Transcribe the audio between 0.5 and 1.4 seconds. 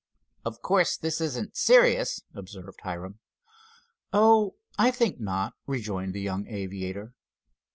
course, this